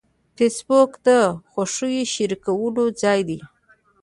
[0.35, 1.09] فېسبوک د
[1.51, 3.39] خوښیو شریکولو ځای دی